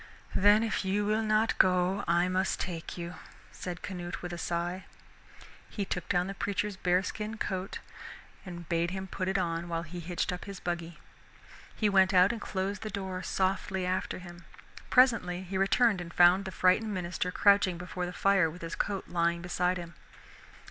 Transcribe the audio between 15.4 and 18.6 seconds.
he returned and found the frightened minister crouching before the fire